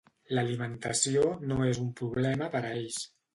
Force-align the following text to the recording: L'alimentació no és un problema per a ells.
L'alimentació 0.35 1.27
no 1.51 1.59
és 1.67 1.83
un 1.85 1.93
problema 2.01 2.49
per 2.57 2.63
a 2.65 2.73
ells. 2.81 2.99